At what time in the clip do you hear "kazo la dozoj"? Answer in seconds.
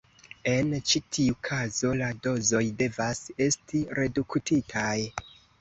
1.49-2.63